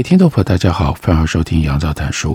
[0.00, 2.34] 位听众朋友，大家好，欢迎收听杨照谈书。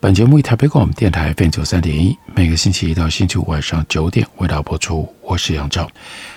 [0.00, 5.14] 本节目以台北广播电台 FM 九三点一，每个星期一到星期五晚上九点为大家播出。
[5.20, 5.86] 我是杨照，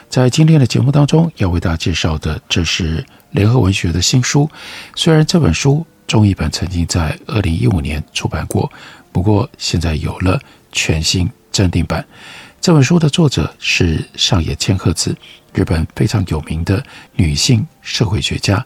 [0.10, 4.52] 在今天的节目当中要为大家介绍的，这是联合文学的新书。
[4.96, 8.70] 虽然这本书中译本曾经在二零一五年出版过，
[9.14, 10.38] 不过现在有了
[10.74, 12.06] 全新增订版。
[12.60, 15.16] 这本书的作者是上野千鹤子，
[15.54, 18.66] 日本非常有名的女性社会学家。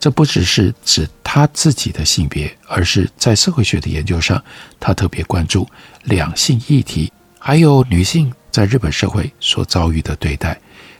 [0.00, 4.42] 这不只是指他自己的性别，而是在社会学的研究上，
[4.78, 5.68] 他特别关注
[6.04, 10.58] 两性议题，还有女性在日本社会所遭遇的对待。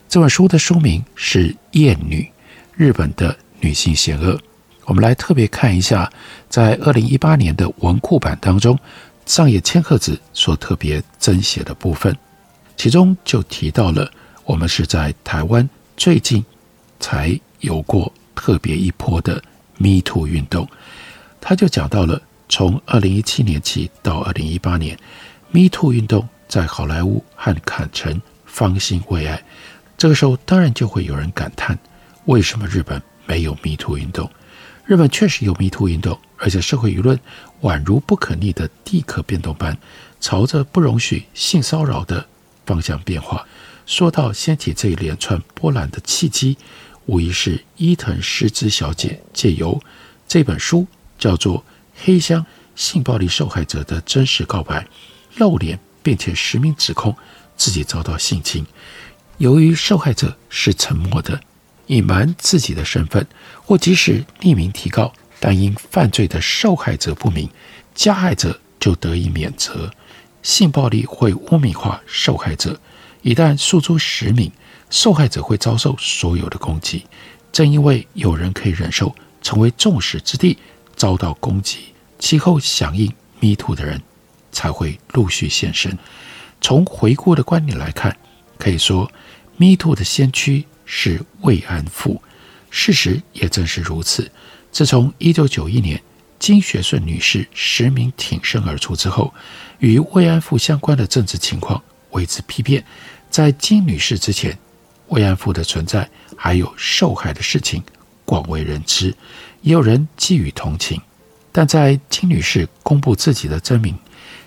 [0.08, 2.28] 这本书的书名是《厌女：
[2.74, 4.34] 日本的女性险恶》。
[4.84, 6.10] 我们来特别看一下，
[6.48, 8.76] 在二零一八年的文库版当中，
[9.26, 12.16] 上野千鹤子所特别增写的部分，
[12.76, 14.10] 其中就提到了
[14.44, 16.44] 我们是在台湾最近
[16.98, 18.12] 才有过。
[18.38, 19.42] 特别一波的
[19.78, 20.68] Me Too 运动，
[21.40, 24.96] 他就讲到了从二零一七年起到二零一八年
[25.50, 29.42] ，Me Too 运动在好莱坞和坎城方兴未艾。
[29.96, 31.76] 这个时候，当然就会有人感叹：
[32.26, 34.30] 为什么日本没有 Me Too 运动？
[34.86, 37.18] 日本确实有 Me Too 运动，而且社会舆论
[37.62, 39.76] 宛如不可逆的地壳变动般，
[40.20, 42.24] 朝着不容许性骚扰的
[42.64, 43.44] 方向变化。
[43.84, 46.56] 说到掀起这一连串波澜的契机。
[47.08, 49.80] 无疑是伊藤诗织小姐借由
[50.28, 50.86] 这本书
[51.18, 51.58] 叫做
[51.96, 52.44] 《黑箱：
[52.76, 54.82] 性暴力受害者的真实告白》，
[55.38, 57.16] 露脸并且实名指控
[57.56, 58.64] 自己遭到性侵。
[59.38, 61.40] 由于受害者是沉默的，
[61.86, 63.26] 隐瞒自己的身份，
[63.64, 67.48] 或即使匿名提告，但因犯罪的受害者不明，
[67.94, 69.90] 加害者就得以免责。
[70.42, 72.78] 性暴力会污名化受害者，
[73.22, 74.52] 一旦诉诸实名。
[74.90, 77.04] 受害者会遭受所有的攻击，
[77.52, 80.56] 正因为有人可以忍受成为众矢之的
[80.96, 83.06] 遭到攻击，其后响应
[83.40, 84.00] Me Too 的人
[84.50, 85.96] 才会陆续现身。
[86.60, 88.16] 从回顾的观点来看，
[88.58, 89.10] 可以说
[89.56, 92.20] Me Too 的先驱是慰安妇。
[92.70, 94.30] 事实也正是如此。
[94.70, 96.02] 自从1991年
[96.38, 99.32] 金学顺女士实名挺身而出之后，
[99.78, 102.84] 与慰安妇相关的政治情况为之丕变。
[103.30, 104.58] 在金女士之前，
[105.08, 107.82] 慰安妇的存在，还有受害的事情
[108.24, 109.14] 广为人知，
[109.62, 111.00] 也有人寄予同情。
[111.52, 113.98] 但在金女士公布自己的真名，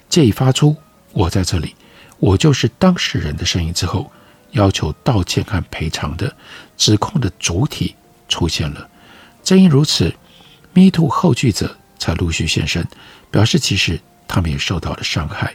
[0.07, 0.75] 借以发出
[1.11, 1.75] “我在这里，
[2.19, 4.11] 我就是当事人”的声音之后，
[4.51, 6.33] 要求道歉和赔偿的
[6.77, 7.95] 指控的主体
[8.29, 8.87] 出现了。
[9.43, 10.13] 正因如此
[10.73, 12.87] ，Me Too 后继者才陆续现身，
[13.31, 15.53] 表示其实他们也受到了伤害。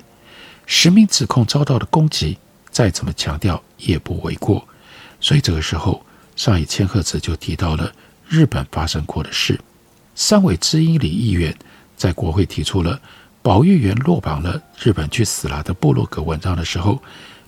[0.67, 2.37] 实名指控遭到的攻击，
[2.71, 4.67] 再怎么强调也不为过。
[5.27, 6.07] 所以这个时候，
[6.37, 7.93] 上野千鹤子就提到了
[8.29, 9.59] 日本发生过的事。
[10.15, 11.53] 三尾知英里议员
[11.97, 13.01] 在国会提出了
[13.43, 17.03] 保育员落榜了日本去死啦的部落格文章的时候，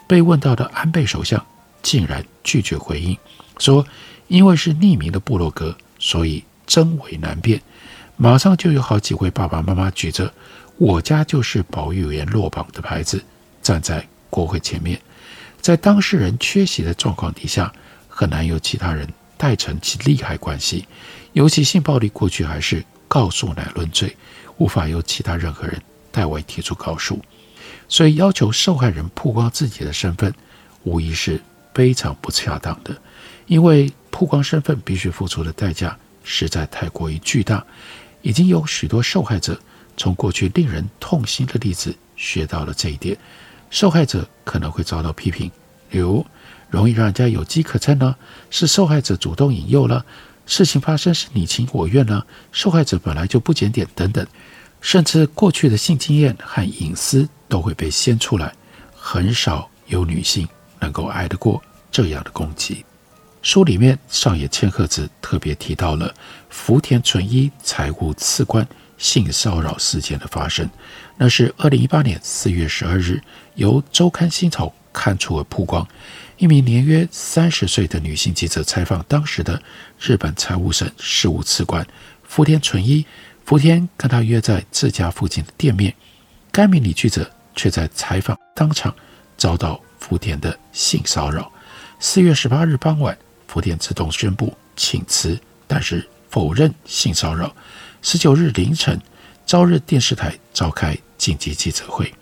[0.09, 1.41] 被问到的安倍首相
[1.81, 3.17] 竟然拒绝回应，
[3.59, 3.87] 说
[4.27, 7.63] 因为是匿名的部落格，所以真伪难辨。
[8.17, 10.35] 马上就有好几位爸爸妈妈举着
[10.79, 13.23] “我家就是保育员落榜”的牌子，
[13.63, 15.01] 站在国会前面。
[15.61, 17.73] 在当事人缺席的状况底下，
[18.09, 20.87] 很难由其他人代承其利害关系。
[21.33, 24.17] 尤其性暴力过去还是告诉乃论罪，
[24.57, 27.21] 无法由其他任何人代为提出告诉。
[27.89, 30.35] 所以要求受害人曝光自己的身份，
[30.85, 31.41] 无疑是
[31.75, 32.97] 非常不恰当的。
[33.47, 37.65] 因为曝光身份必须付出的代价实在太过于巨大。
[38.21, 39.59] 已经有许多受害者
[39.97, 43.17] 从过去令人痛心的例子学到了这一点。
[43.71, 45.51] 受害者可能会遭到批评，
[45.91, 46.25] 例如
[46.71, 48.15] 容易让人家有机可乘呢？
[48.51, 50.05] 是受害者主动引诱了？
[50.47, 52.25] 事情发生是你情我愿呢？
[52.53, 54.27] 受害者本来就不检点等等，
[54.81, 58.53] 甚至过去的性经验和隐私都会被掀出来，
[58.95, 60.49] 很少有女性
[60.81, 62.85] 能够挨得过这样的攻击。
[63.43, 66.13] 书里面上野千鹤子特别提到了
[66.51, 68.67] 福田纯一财务次官
[68.99, 70.69] 性骚扰事件的发生，
[71.17, 73.21] 那是二零一八年四月十二日。
[73.55, 75.87] 由周刊新潮刊出而曝光，
[76.37, 79.61] 一名年约三十岁的女性记者采访当时的
[79.99, 81.87] 日本财务省事务次官
[82.23, 83.07] 福田纯一。
[83.45, 85.95] 福田跟他约在自家附近的店面，
[86.53, 88.95] 该名女记者却在采访当场
[89.39, 91.51] 遭到福田的性骚扰。
[91.99, 93.17] 四月十八日傍晚，
[93.47, 97.51] 福田自动宣布请辞，但是否认性骚扰。
[98.03, 99.01] 十九日凌晨，
[99.47, 102.13] 朝日电视台召开紧急记者会，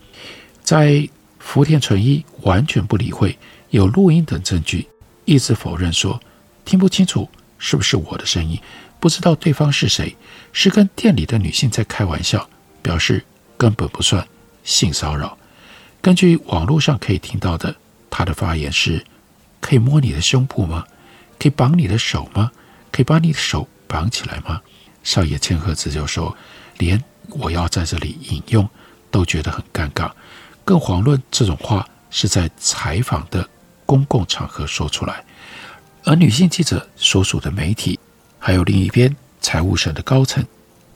[0.63, 1.09] 在
[1.39, 3.39] 福田纯一完全不理会
[3.71, 4.87] 有录音等证据，
[5.25, 6.21] 一直否认说
[6.65, 7.29] 听不清楚
[7.59, 8.59] 是不是我的声音，
[8.99, 10.17] 不知道对方是谁，
[10.53, 12.49] 是跟店里的女性在开玩笑，
[12.83, 13.25] 表示
[13.57, 14.27] 根本不算
[14.65, 15.37] 性骚扰。
[16.01, 17.75] 根据网络上可以听到的，
[18.11, 19.05] 他的发言是。
[19.59, 20.85] 可以摸你的胸部吗？
[21.41, 22.53] 可以绑你的手吗？
[22.93, 24.61] 可以把你的手绑起来吗？
[25.07, 26.37] 上野千鹤子就说
[26.79, 28.69] ：“连我要在这里引用
[29.09, 30.11] 都觉得很尴尬，
[30.65, 33.49] 更遑论这种话是在采访的
[33.87, 35.25] 公共场合说出来。”
[36.03, 37.99] 而女性记者所属的媒体，
[38.41, 40.45] 还有另一边财务省的高层，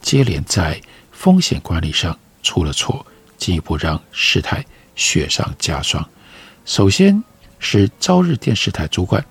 [0.03, 0.81] 接连在
[1.13, 3.07] 风险管理上出了错，
[3.39, 4.65] 进一步让事态
[4.97, 6.05] 雪上加霜。
[6.65, 7.23] 首先。
[7.63, 9.23] 是朝日电视台主管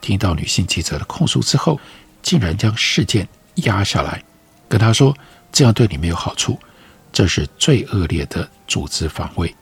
[0.00, 1.78] 听到女性记者的控诉之后，
[2.20, 3.28] 竟然将事件
[3.64, 4.22] 压下来，
[4.68, 5.16] 跟他说
[5.52, 6.58] ：“这样对你没有好处，
[7.12, 9.54] 这是最恶劣的组织防卫，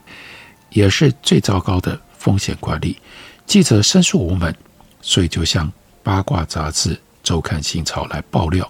[0.69, 2.97] 也是最糟糕的风险管理。”
[3.45, 4.55] 记者申诉无门，
[5.01, 5.71] 所以就向
[6.01, 8.69] 八卦杂志周刊新潮来爆料。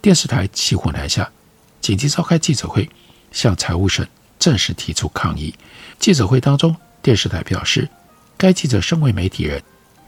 [0.00, 1.30] 电视台骑虎难下，
[1.80, 2.88] 紧急召开记者会，
[3.30, 4.06] 向财务省
[4.38, 5.54] 正式提出抗议。
[5.98, 7.88] 记者会当中，电视台表示。
[8.34, 9.62] 该记者身为媒体人，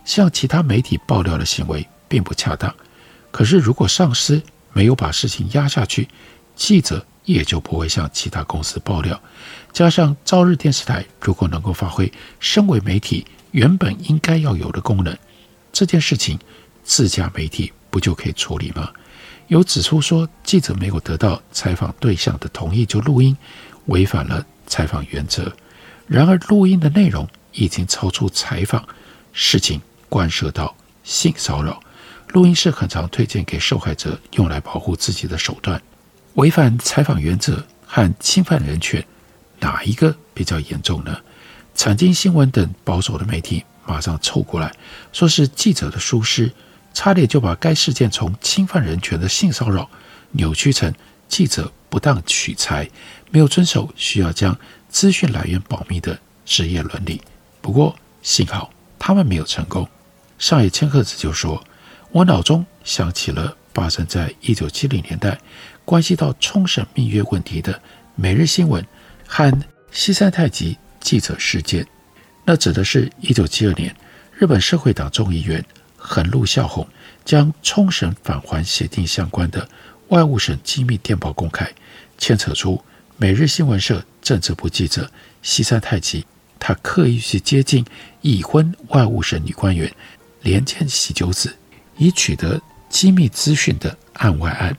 [0.04, 2.74] 向其他媒体爆料的行为并不恰当。
[3.30, 4.42] 可是，如果上司
[4.74, 6.06] 没有把事情压下去，
[6.54, 9.18] 记者也就不会向其他公司爆料。
[9.72, 15.16] 加上朝日电视台如果能够发挥身为媒体原本应该要有的功能，
[15.72, 16.38] 这件事情
[16.82, 18.90] 自家媒体不就可以处理吗？
[19.48, 23.34] 有指出说，记者没有得到采访对象的同意就录音，
[23.86, 25.50] 违反了采访原则。
[26.06, 27.26] 然而，录音的内容。
[27.56, 28.84] 已经超出采访，
[29.32, 30.74] 事情关涉到
[31.04, 31.80] 性骚扰。
[32.28, 35.80] 录音是很常推荐给受害者用来保护自己的手段。
[36.34, 39.04] 违反采访原则和侵犯人权，
[39.60, 41.16] 哪一个比较严重呢？
[41.76, 44.72] 产经新闻等保守的媒体马上凑过来，
[45.12, 46.52] 说是记者的疏失，
[46.92, 49.88] 差点就把该事件从侵犯人权的性骚扰
[50.32, 50.92] 扭曲成
[51.28, 52.88] 记者不当取材，
[53.30, 54.56] 没有遵守需要将
[54.88, 57.20] 资讯来源保密的职业伦理。
[57.60, 59.88] 不过幸好他们没有成功。
[60.38, 61.62] 上野千鹤子就说
[62.14, 65.36] ：“我脑中想起了发生在一九七零年代，
[65.84, 67.82] 关系到冲绳蜜月问题的
[68.14, 68.86] 每日新闻
[69.26, 69.52] 和
[69.90, 71.84] 西山太吉记者事件。
[72.44, 73.92] 那指的是一九七二年，
[74.32, 75.64] 日本社会党众议员
[75.96, 76.86] 横路孝宏
[77.24, 79.68] 将冲绳返还协定相关的
[80.10, 81.68] 外务省机密电报公开，
[82.16, 82.80] 牵扯出
[83.16, 85.10] 每日新闻社政治部记者
[85.42, 86.24] 西山太吉。”
[86.60, 87.84] 他刻意去接近
[88.20, 89.92] 已婚外务省女官员
[90.42, 91.54] 连见喜久子，
[91.96, 94.76] 以取得机密资讯的案外案。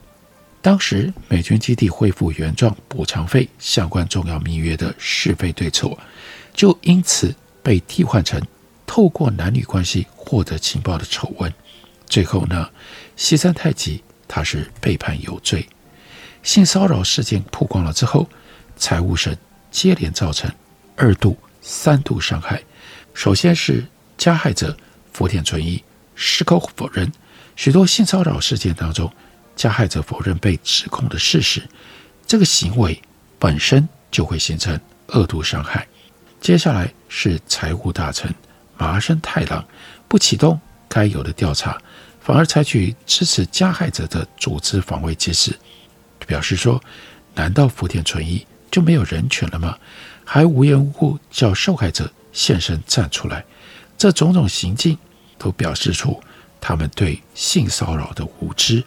[0.60, 5.98] 当时美军基地恢复原状补偿费相关重要密约的是非对错，
[6.52, 8.40] 就因此被替换成
[8.86, 11.52] 透过男女关系获得情报的丑闻。
[12.06, 12.68] 最后呢，
[13.16, 15.66] 西山太吉他是被判有罪。
[16.42, 18.28] 性骚扰事件曝光了之后，
[18.76, 19.36] 财务省
[19.70, 20.50] 接连造成
[20.96, 21.36] 二度。
[21.68, 22.62] 三度伤害，
[23.12, 23.84] 首先是
[24.16, 24.76] 加害者
[25.12, 25.82] 福田纯一
[26.16, 27.12] 矢口否认
[27.54, 29.12] 许多性骚扰事件当中，
[29.54, 31.62] 加害者否认被指控的事实，
[32.26, 33.00] 这个行为
[33.38, 35.86] 本身就会形成恶毒伤害。
[36.40, 38.34] 接下来是财务大臣
[38.76, 39.64] 麻生太郎
[40.08, 40.58] 不启动
[40.88, 41.80] 该有的调查，
[42.20, 45.56] 反而采取支持加害者的组织防卫机制，
[46.26, 46.82] 表示说：
[47.34, 49.76] 难道福田纯一就没有人权了吗？
[50.24, 53.44] 还无缘无故叫受害者现身站出来，
[53.96, 54.98] 这种种行径
[55.38, 56.20] 都表示出
[56.60, 58.82] 他们对性骚扰的无知。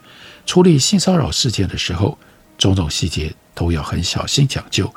[0.45, 2.17] 处理性骚扰事件的时候，
[2.57, 4.93] 种种细节都要很小心讲究。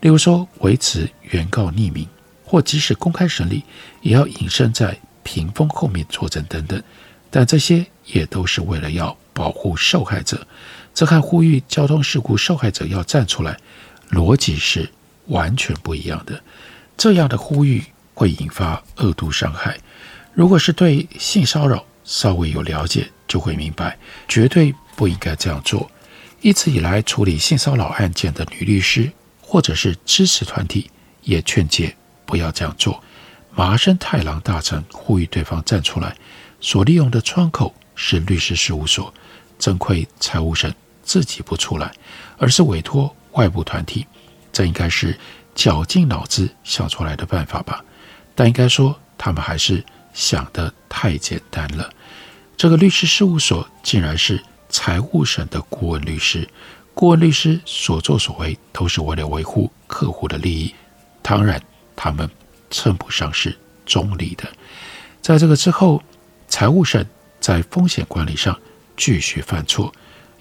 [0.00, 2.08] 例如说，维持原告匿名，
[2.44, 3.62] 或即使公开审理，
[4.02, 6.82] 也要隐身在屏风后面作证等等。
[7.30, 10.46] 但这些也都是为了要保护受害者。
[10.94, 13.56] 这和呼吁交通事故受害者要站出来，
[14.10, 14.90] 逻辑是。
[15.28, 16.40] 完全不一样的，
[16.96, 17.82] 这样的呼吁
[18.14, 19.76] 会引发二度伤害。
[20.36, 23.96] 如果是对性骚扰稍微有了解，就会明白，
[24.28, 25.90] 绝对不应该这样做。
[26.42, 30.90] 一直以来处理性骚扰案件的女律师或者是支持团体
[31.22, 33.02] 也劝诫不要这样做。
[33.54, 36.14] 麻生太郎大臣呼吁对方站出来，
[36.60, 39.12] 所利用的窗口是律师事务所。
[39.58, 40.70] 真亏财务省
[41.02, 41.90] 自己不出来，
[42.36, 44.06] 而是委托外部团体，
[44.52, 45.18] 这应该是
[45.54, 47.82] 绞尽脑汁想出来的办法吧？
[48.34, 49.82] 但应该说，他们还是
[50.16, 51.88] 想得太简单了。
[52.56, 56.48] 这个律师事务所竟然是财务省的顾问律师，
[56.92, 60.74] 顾问律师所作所为都是为了维护客户的利益，
[61.22, 61.62] 当然，
[61.94, 62.28] 他们
[62.70, 64.48] 称不上是中立的。
[65.22, 66.02] 在这个之后，
[66.48, 67.06] 财务省
[67.38, 68.58] 在风险管理上。
[68.98, 69.92] 继续犯错，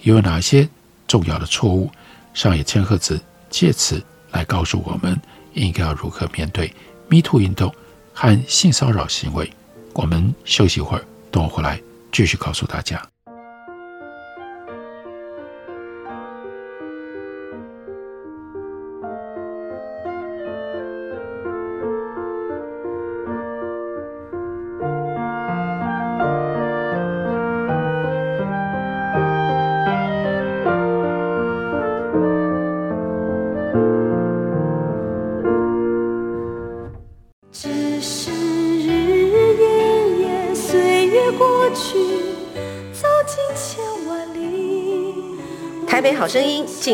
[0.04, 0.66] 有哪些
[1.10, 1.92] 重要的错误？
[2.34, 4.02] 上野千鹤子借此
[4.32, 5.20] 来告诉我们，
[5.54, 6.74] 应该要如何面对
[7.10, 7.76] MeToo 运动
[8.14, 9.52] 和性骚扰行为。
[9.96, 13.02] 我们休息一会儿，等我回来继续告诉大家。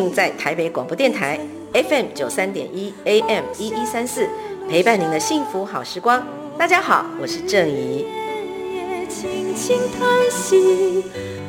[0.01, 1.39] 声音尽在台北广播电台
[1.73, 4.27] FM 九三点一 AM 一一三四，
[4.67, 6.25] 陪伴您的幸福好时光。
[6.57, 8.07] 大家好，我是郑怡。
[9.07, 11.03] 轻轻叹息，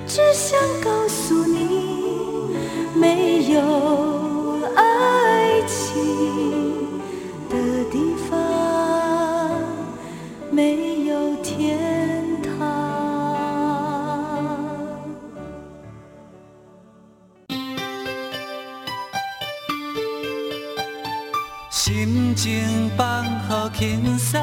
[0.06, 2.54] 只想告诉你，
[2.94, 3.60] 没有
[4.74, 7.00] 爱情
[7.48, 7.56] 的
[7.90, 8.38] 地方，
[10.50, 11.91] 没有天。
[23.82, 24.40] 轻松，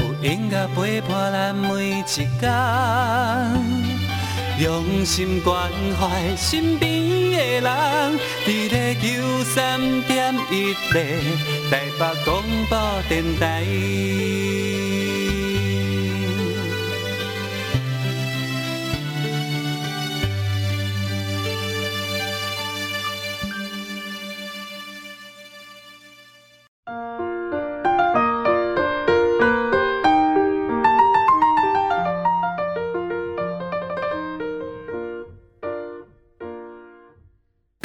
[0.00, 2.52] 有音乐陪伴咱每一天，
[4.58, 6.90] 用心关怀身边
[7.30, 11.20] 的人，伫咧九三点一咧
[11.70, 12.76] 台北广播
[13.08, 13.62] 电台。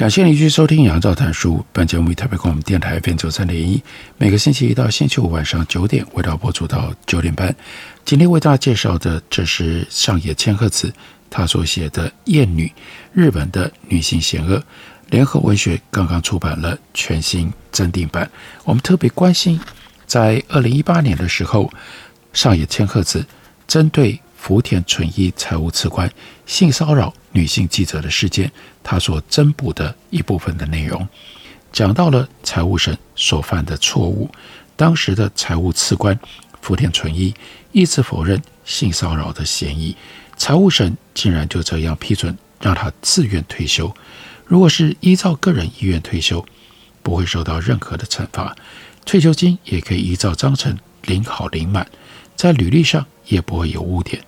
[0.02, 1.58] 感谢您继续收听《杨照谈书》。
[1.72, 3.80] 本节目以台北广播电台 FM 九三点一，
[4.18, 7.56] 每个星期一到星期五晚上九点，为大家播出到九点半。
[8.04, 10.92] 今天为大家介绍的，这是上野千鹤子
[11.30, 12.66] 她所写的《厌女》，
[13.14, 14.60] 日本的女性险恶。
[15.12, 18.28] 联合文学刚刚出版了全新增订版。
[18.64, 19.62] 我们特别关心，
[20.08, 21.72] 在二零一八年的时候，
[22.34, 23.24] 上野千鹤子
[23.68, 26.12] 针对福田纯一财务次官
[26.48, 31.08] 性骚扰女性记者的事件，他所增补的一部分的内容，
[31.72, 34.28] 讲到了财务省所犯的错误。
[34.76, 36.20] 当时的财务次官
[36.60, 37.32] 福田纯一
[37.72, 39.96] 一直否认性骚扰的嫌疑，
[40.36, 43.94] 财务省竟然就这样批准让他自愿退休。
[44.44, 46.44] 如果是依照个人意愿退休，
[47.04, 48.56] 不会受到任何的惩罚，
[49.06, 51.88] 退休金也可以依照章程领好领满，
[52.36, 54.20] 在履历上也不会有污点。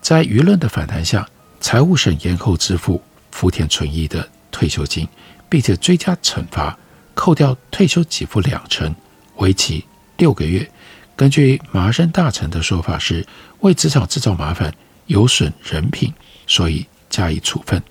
[0.00, 1.28] 在舆论的反弹下，
[1.60, 5.06] 财务省延后支付福田纯一的退休金，
[5.48, 6.76] 并且追加惩罚，
[7.14, 8.94] 扣掉退休给付两成，
[9.36, 9.84] 为期
[10.16, 10.68] 六个月。
[11.14, 13.26] 根据麻生大臣的说法，是
[13.60, 14.72] 为职场制造麻烦，
[15.06, 16.12] 有损人品，
[16.46, 17.82] 所以加以处分。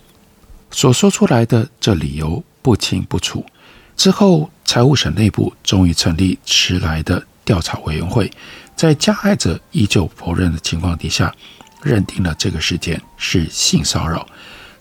[0.72, 3.46] 所说出来的这理由不清不楚。
[3.96, 8.32] 之后，财务省内部终于成立迟来的调查委员会，
[8.76, 11.34] 在加害者依旧否认的情况底下。
[11.84, 14.28] 认定了这个事件是性骚扰，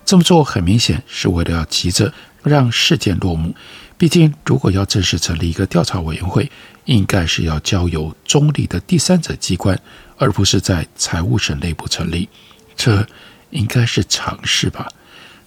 [0.05, 2.11] 这么做很明显是为了要急着
[2.43, 3.55] 让事件落幕。
[3.97, 6.51] 毕竟，如果要正式成立一个调查委员会，
[6.85, 9.79] 应该是要交由中立的第三者机关，
[10.17, 12.29] 而不是在财务省内部成立。
[12.75, 13.05] 这
[13.49, 14.87] 应该是常识吧？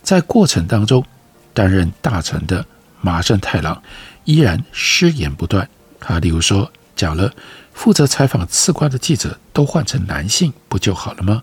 [0.02, 1.04] 在过程当中，
[1.52, 2.64] 担任大臣的
[3.00, 3.80] 麻生太郎
[4.24, 5.68] 依然失言不断。
[6.00, 7.32] 他例如说讲了。
[7.80, 11.42] 负责采访次官的记者都换成男性，不就好了吗？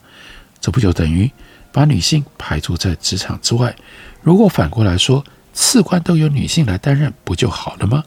[0.61, 1.31] 这不就等于
[1.71, 3.75] 把女性排除在职场之外？
[4.21, 8.03] 如果反过来说，次官都由女性来担任，不就好了吗？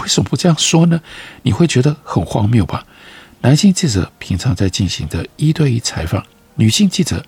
[0.00, 0.98] 为什么不这样说呢？
[1.42, 2.86] 你会觉得很荒谬吧？
[3.42, 7.22] 男性记者平常在进行的一对一采访，女性记者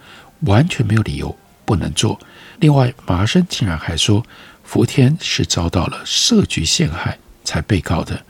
[0.47, 2.19] 完全没有理由不能做。
[2.61, 4.25] 另外，麻生竟然还说
[4.65, 8.25] 福田是遭到了设局陷害才被告的，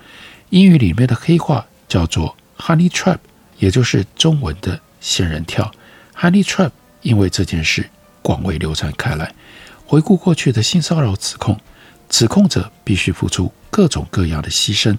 [0.48, 1.64] 英语里面的黑话。
[1.90, 3.18] 叫做 Honey Trap，
[3.58, 5.70] 也就是中文的仙人跳。
[6.16, 6.70] Honey Trap
[7.02, 7.90] 因为这件事
[8.22, 9.34] 广为流传开来。
[9.84, 11.58] 回顾过去的性骚扰指控，
[12.08, 14.96] 指控者必须付出各种各样的牺牲。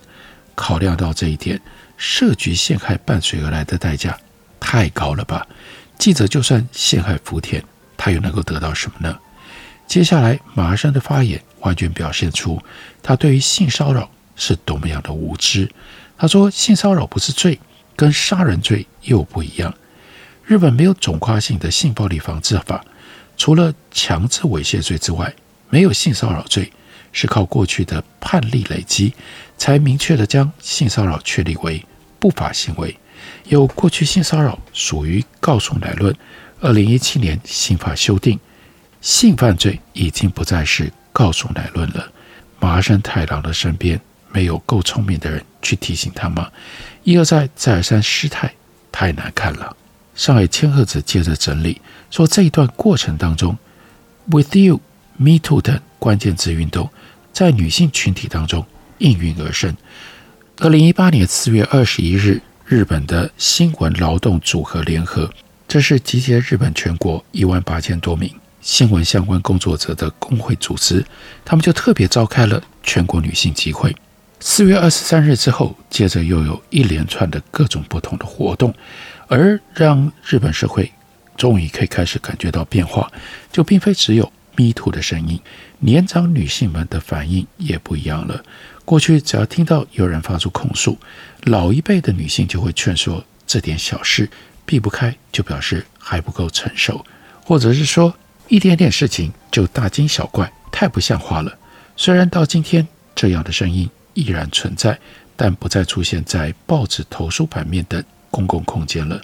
[0.54, 1.60] 考量到这一点，
[1.96, 4.20] 设局陷害伴随而来的代价
[4.60, 5.48] 太高了吧？
[5.98, 7.64] 记者就算陷害福田，
[7.96, 9.18] 他又能够得到什么呢？
[9.88, 12.62] 接下来，马山的发言完全表现出
[13.02, 15.72] 他对于性骚扰是多么样的无知。
[16.22, 17.60] 他说：“性骚扰不是罪，
[17.96, 19.74] 跟杀人罪又不一样。
[20.46, 22.86] 日本没有总括性的性暴力防治法，
[23.36, 25.34] 除了强制猥亵罪之外，
[25.72, 26.72] 没有性骚扰罪。
[27.12, 29.16] 是靠过去的判例累积，
[29.58, 31.84] 才明确地将性骚扰确立为
[32.20, 32.96] 不法行为。
[33.46, 36.16] 有过去性骚扰属于告诉乃论。
[36.60, 38.40] 二零一七年刑法修订，
[39.02, 42.12] 性犯罪已经不再是告诉乃论了。
[42.60, 44.00] 麻生太郎的身边。
[44.34, 46.50] 没有够聪明的人去提醒他吗？
[47.04, 48.54] 一而再，再而三失态，
[48.92, 49.76] 太难看了。
[50.16, 53.58] 上海千鹤子接着整理说，这一段过程当中
[54.30, 54.80] ，“with you”、
[55.18, 56.90] “me too” 等关键字运动
[57.32, 58.66] 在女性群体当中
[59.00, 59.76] 应运而生。
[60.58, 65.32] 二零一八年四月二十一日，日本的新闻劳动组合联合，
[65.68, 71.04] 这是集结日本全国一万八千多名新闻相关工作者的工会组织，
[71.44, 73.96] 他们就特别召开了全国女性集会。
[74.44, 78.74] 四月二十三日之后，接着又有一连串的各种不同的活动，
[79.28, 80.92] 而让日本社会
[81.38, 83.12] 终于可以开始感觉到变化，
[83.52, 84.24] 就并非只有
[84.56, 85.40] Me Too 的声音，
[85.78, 88.44] 年长女性们的反应也不一样了。
[88.84, 90.98] 过去只要听到有人发出控诉，
[91.44, 94.28] 老一辈的女性就会劝说这点小事
[94.66, 97.06] 避不开，就表示还不够成熟，
[97.46, 98.12] 或者是说
[98.48, 101.56] 一点点事情就大惊小怪，太不像话了。
[101.96, 103.88] 虽然到今天这样的声音。
[104.14, 105.00] 依然存在，
[105.36, 109.22] 但不再出现在报纸头书版面等公共空间了。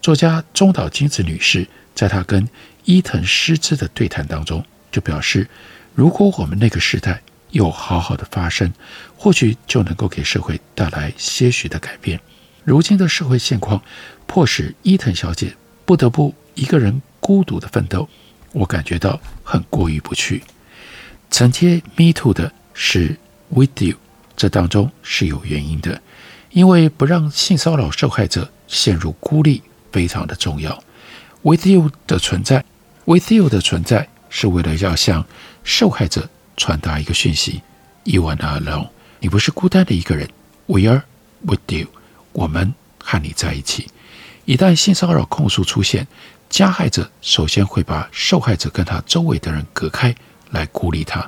[0.00, 2.48] 作家中岛金子女士在她跟
[2.84, 5.48] 伊藤诗织的对谈当中，就表示，
[5.94, 7.20] 如果我们那个时代
[7.50, 8.72] 有好好的发声，
[9.16, 12.20] 或许就能够给社会带来些许的改变。
[12.64, 13.82] 如今的社会现况，
[14.26, 18.08] 迫使伊藤小姐不得不一个人孤独的奋斗，
[18.52, 20.42] 我感觉到很过意不去。
[21.30, 23.16] 承接 Me Too 的是
[23.48, 23.96] With You。
[24.36, 26.00] 这当中是有原因的，
[26.50, 30.82] 因为不让性骚扰受害者陷入孤立非常的重要。
[31.42, 32.64] With you 的存在
[33.04, 35.24] ，With you 的存在是为了要向
[35.64, 37.62] 受害者传达一个讯息
[38.04, 38.88] ：You are not alone，
[39.20, 40.28] 你不是孤单的一个人。
[40.66, 41.04] We are
[41.42, 41.86] with you，
[42.32, 43.88] 我们和你在一起。
[44.44, 46.06] 一旦性骚扰控诉出现，
[46.50, 50.14] 加害者首先会把受害者跟他周围的人隔开，
[50.50, 51.24] 来孤立他。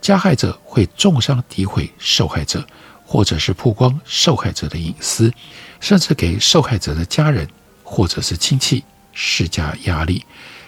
[0.00, 2.64] 加害者会重伤诋毁受害者，
[3.04, 5.32] 或者是曝光受害者的隐私，
[5.80, 7.48] 甚至给受害者的家人
[7.84, 8.82] 或者是亲戚
[9.12, 10.24] 施加压力。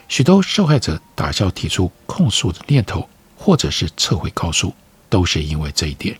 [0.08, 4.74] 许多受害者打消提出控诉的念头，或者是撤回告诉，
[5.08, 6.18] 都是因为这一点。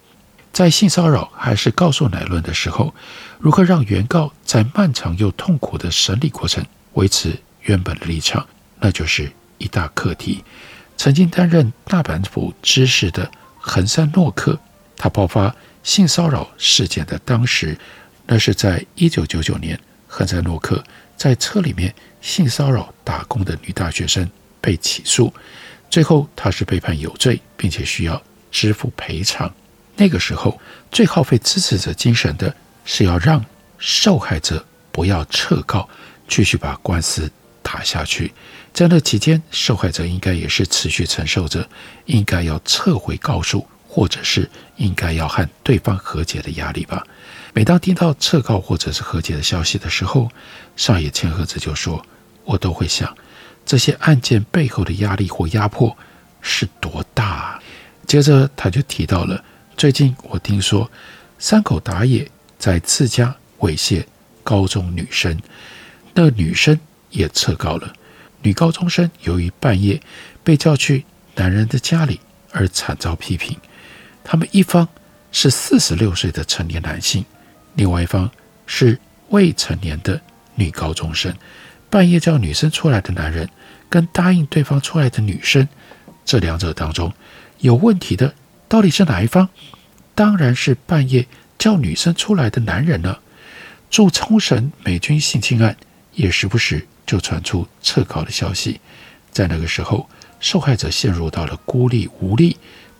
[0.50, 2.94] 在性骚扰还是告诉乃论的时候，
[3.38, 8.46] 如何让原告在漫长又痛苦的审理过程维持原本的立场，
[8.80, 10.42] 那就是一大课题。
[11.02, 14.56] 曾经担任大阪府知事的横山诺克，
[14.96, 17.76] 他爆发性骚扰事件的当时，
[18.24, 20.80] 那是在一九九九年，横山诺克
[21.16, 25.34] 在车里面性骚扰打工的女大学生被起诉，
[25.90, 29.52] 最后他是被判有罪，并且需要支付赔偿。
[29.96, 30.60] 那个时候
[30.92, 33.44] 最耗费支持者精神的是要让
[33.76, 35.88] 受害者不要撤告，
[36.28, 37.28] 继续把官司
[37.60, 38.32] 打下去。
[38.72, 41.68] 在那期间，受害者应该也是持续承受着
[42.06, 47.06] 应该要撤回告诉，或者是应该要和对方和解的压力吧。
[47.52, 50.30] 每当听到撤告或者是和解的消息的时候，
[50.74, 52.04] 上野千鹤子就说
[52.44, 53.14] ：“我都会想，
[53.66, 55.94] 这些案件背后的压力或压迫
[56.40, 57.58] 是多大。”啊
[58.04, 59.42] 接着他就提到了
[59.76, 60.90] 最近我听说
[61.38, 64.04] 三口达野在自家猥亵
[64.42, 65.40] 高中女生，
[66.12, 66.78] 那女生
[67.10, 67.92] 也撤告了。
[68.42, 70.00] 女高中生由于半夜
[70.44, 71.04] 被叫去
[71.36, 73.56] 男人的家里而惨遭批评。
[74.24, 74.88] 他们一方
[75.30, 77.24] 是四十六岁的成年男性，
[77.74, 78.30] 另外一方
[78.66, 78.98] 是
[79.30, 80.20] 未成年的
[80.54, 81.34] 女高中生。
[81.88, 83.48] 半夜叫女生出来的男人
[83.88, 85.68] 跟答应对方出来的女生，
[86.24, 87.12] 这两者当中
[87.58, 88.34] 有问题的
[88.68, 89.48] 到底是哪一方？
[90.14, 91.26] 当然是半夜
[91.58, 93.20] 叫女生出来的男人了。
[93.90, 95.76] 驻冲绳美军性侵案
[96.14, 96.86] 也时不时。
[97.12, 98.80] 就传出撤告的消息，
[99.30, 100.08] 在那个时候，
[100.40, 102.56] 受害者陷入到了孤立无力、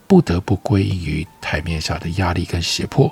[0.07, 3.11] 不得不归因于台面下的压力跟胁迫。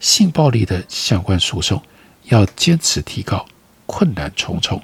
[0.00, 1.80] 性暴力的相关诉讼
[2.24, 3.46] 要坚持提告，
[3.86, 4.82] 困难重重。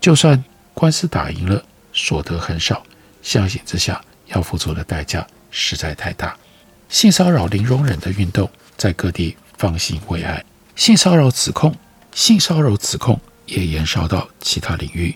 [0.00, 0.42] 就算
[0.74, 2.82] 官司打赢了，所得很少，
[3.22, 6.36] 相形之下要付出的代价实在太大。
[6.88, 11.72] 性骚扰零容忍的运动在各地方兴未艾，性骚扰指控、
[12.12, 15.14] 性骚扰指控也延烧到其他领域。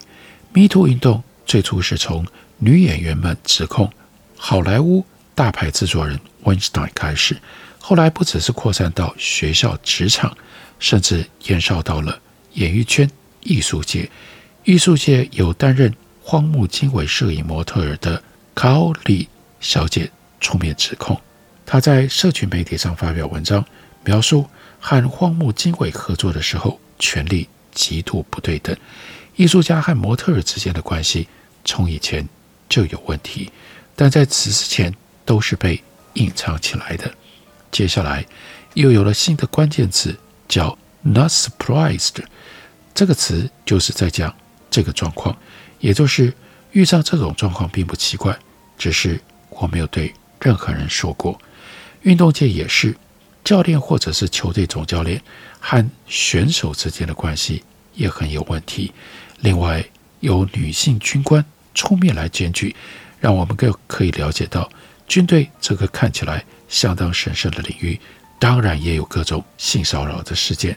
[0.53, 2.27] Me Too 运动最初是从
[2.59, 3.90] 女演员们指控
[4.37, 7.37] 好莱坞大牌制作人 Weinstein 开始。
[7.79, 10.37] 后来不只是扩散到学校、职场，
[10.79, 12.21] 甚至延烧到了
[12.53, 14.09] 演艺圈、艺术界。
[14.64, 15.92] 艺术界有担任
[16.23, 18.23] 荒木经惟摄影模特儿的
[18.55, 21.21] 卡奥里小姐出面指控，
[21.66, 23.64] 她在社群媒体上发表文章，
[24.05, 24.47] 描述
[24.79, 28.77] 和荒木经惟合作的时候，权力极度不对等。
[29.37, 31.27] 艺术家和模特儿之间的关系
[31.65, 32.29] 从以前
[32.69, 33.51] 就有问题，
[33.97, 35.83] 但在此之前都是被
[36.15, 37.13] 隐藏起来的。
[37.71, 38.25] 接下来
[38.75, 40.15] 又有了新的关键词，
[40.47, 42.23] 叫 “not surprised”。
[42.95, 44.35] 这个词就是在讲
[44.71, 45.35] 这个状况，
[45.81, 46.33] 也就是
[46.73, 48.39] 遇上这种状况并不奇怪，
[48.77, 51.41] 只是我没有对任何人说过。
[52.03, 52.95] 运动界也是，
[53.44, 55.20] 教练或者是球队总教练
[55.61, 57.62] 和选手之间的关系
[57.94, 58.92] 也很有问题。
[59.40, 59.85] 另外，
[60.20, 62.74] 有女性军官出面来检举，
[63.20, 64.70] 让我们更可以了解到
[65.07, 66.44] 军队这个看起来。
[66.68, 68.00] 相当神圣的领域，
[68.38, 70.74] 当然也有各种性骚扰的事件。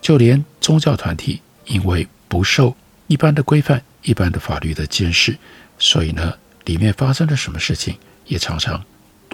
[0.00, 2.74] 就连宗教团体，因为不受
[3.08, 5.36] 一般的规范、一般的法律的监视，
[5.78, 6.32] 所以呢，
[6.64, 8.82] 里面发生了什么事情，也常常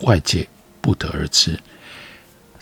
[0.00, 0.48] 外界
[0.80, 1.56] 不得而知。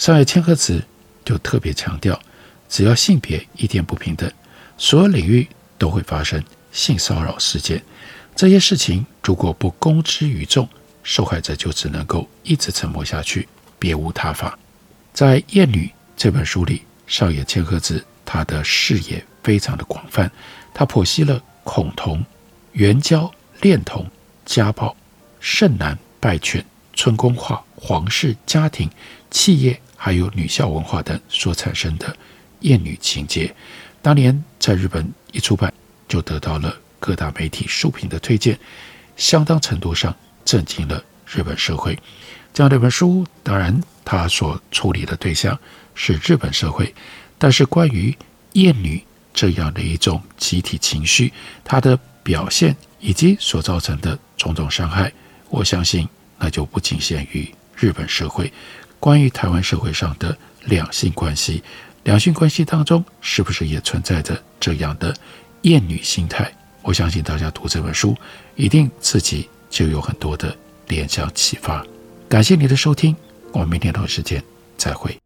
[0.02, 0.82] 上野千鹤子
[1.24, 2.20] 就特别强调，
[2.68, 4.28] 只要性别一点不平等，
[4.76, 5.46] 所有领域
[5.78, 7.80] 都会发生性骚扰事件。
[8.34, 10.68] 这些事情如果不公之于众，
[11.04, 13.46] 受害者就只能够一直沉默下去，
[13.78, 14.58] 别无他法。
[15.14, 15.86] 在《厌女》
[16.16, 20.28] 这本书里，上野千鹤子她的视野非常的广泛，
[20.74, 22.26] 她剖析了恐同、
[22.72, 24.10] 援交、恋童、
[24.44, 24.96] 家暴、
[25.38, 28.90] 剩男、败犬、村公化、皇室家庭、
[29.30, 32.16] 企业还有女校文化等所产生的
[32.62, 33.54] 厌女情结。
[34.02, 35.72] 当年在日本一出版，
[36.08, 38.58] 就得到了各大媒体书评的推荐，
[39.16, 40.12] 相当程度上。
[40.44, 41.96] 震惊了日本社会。
[42.52, 45.56] 这样的一本书，当然它所处理的对象
[45.94, 46.92] 是日本社会，
[47.38, 48.12] 但是关于
[48.54, 49.00] 厌女
[49.32, 55.12] 这样的一种集体情绪，它的表现以及所造成的种种伤害，
[55.48, 56.08] 我相信
[56.40, 58.52] 那就不仅限于日本社会。
[59.02, 61.60] 关于台湾社会上的两性关系，
[62.04, 65.12] 两性关系当中是不是也存在着这样的
[65.62, 66.48] 厌女心态？
[66.82, 68.16] 我相信大家读这本书，
[68.54, 69.48] 一定自己。
[69.72, 70.54] 就有很多的
[70.86, 71.82] 联想启发。
[72.28, 73.16] 感谢你的收听，
[73.52, 74.44] 我们明天同一时间
[74.76, 75.21] 再会。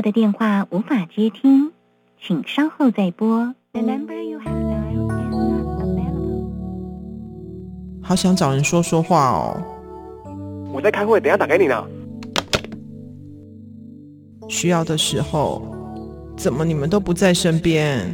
[0.00, 1.72] 的电话无法接听，
[2.20, 3.54] 请稍后再拨。
[3.72, 6.50] The number you have dialed is not available.
[8.02, 9.62] 好想找人说说话哦。
[10.72, 11.84] 我在开会，等下打给你呢。
[14.48, 15.62] 需要的时候，
[16.36, 18.12] 怎么你们都不在身边？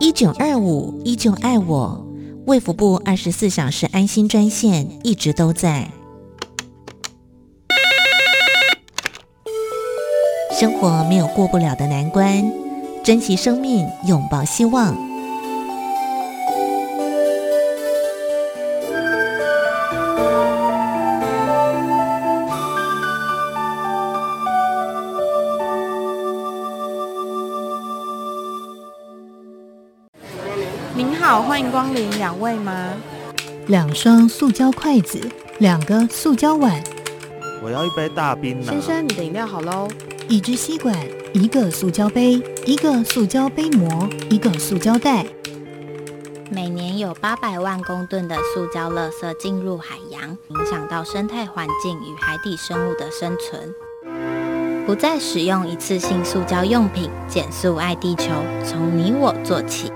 [0.00, 2.04] 一九二五依旧爱我，
[2.46, 5.88] 卫福部二十四小时安心专线一直都在。
[10.60, 12.44] 生活没有过不了的难关，
[13.02, 14.94] 珍惜生命，拥抱希望。
[30.94, 32.92] 您好，欢迎光临，两位吗？
[33.68, 35.18] 两双塑胶筷子，
[35.58, 36.84] 两个塑胶碗。
[37.64, 38.62] 我要一杯大冰。
[38.62, 39.88] 先生，你的饮料好喽。
[40.30, 40.96] 一支吸管，
[41.32, 45.26] 一个塑胶杯，一个塑胶杯膜，一个塑胶袋。
[46.48, 53.74] 每年有八百万公吨的塑胶垃圾进入海洋，影响到生态环境与海底生物的生存。
[54.86, 58.30] 不再使用一次性塑胶用品，减速爱地球，
[58.64, 59.90] 从你我做起。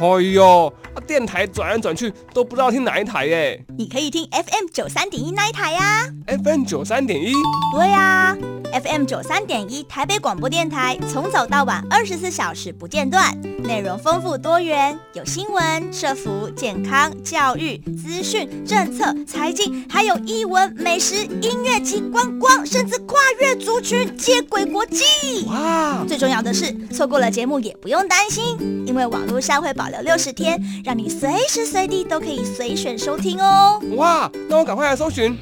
[0.00, 0.72] 哎呦，
[1.06, 3.62] 电台转来转去都不知道听哪一台耶。
[3.76, 6.08] 你可以听 FM 九三点一那一台呀。
[6.26, 7.34] FM 九三点一。
[7.76, 8.34] 对呀
[8.72, 25.04] ，FM 九三点一台北广播电台，从早到晚二十四小时不间断，内容丰富多元，有新闻、社福、健康、教育、资讯、政策、财经，还有艺文、美食、音乐及观光，甚至跨越族群，接轨国际。
[25.46, 26.04] 哇！
[26.06, 28.56] 最重要的是，错过了节目也不用担心，
[28.86, 33.80] 因为网络上会保留六十天，让你随时随地都可以随选收听哦。
[33.96, 35.36] 哇，那我赶快来搜寻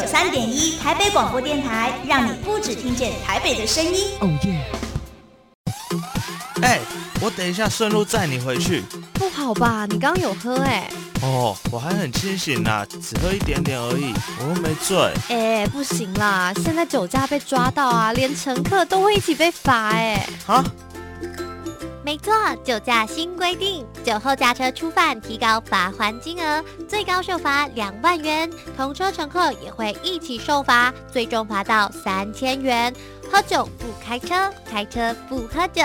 [0.00, 4.06] 九三点一台北广播电台，让你不只听见台北的声音。
[4.20, 4.64] 哦耶！
[6.62, 6.78] 哎，
[7.20, 8.84] 我等一下顺路载你回去。
[9.14, 9.86] 不好吧？
[9.90, 10.88] 你刚刚有喝哎。
[11.20, 15.12] 哦，我还很清醒啦，只喝一点点而已，我又没醉。
[15.30, 20.24] 哎，不行啦，现在酒驾被抓到啊，连乘客都会一起被罚哎。
[20.46, 20.64] 啊？
[22.08, 22.32] 没错，
[22.64, 32.90] 酒驾新规定，酒后驾车初犯提高罚还金额，最高受罚两万元，同车乘客也会一起受罚，最终罚到三千元。
[33.30, 35.82] 喝酒不开车，开车不喝酒。